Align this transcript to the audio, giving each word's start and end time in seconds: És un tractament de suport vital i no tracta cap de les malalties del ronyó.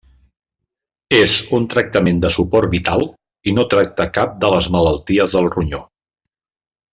És 1.17 1.35
un 1.57 1.67
tractament 1.73 2.21
de 2.23 2.31
suport 2.37 2.71
vital 2.71 3.05
i 3.51 3.53
no 3.59 3.67
tracta 3.75 4.09
cap 4.17 4.35
de 4.45 4.51
les 4.55 4.71
malalties 4.77 5.37
del 5.39 5.53
ronyó. 5.59 5.85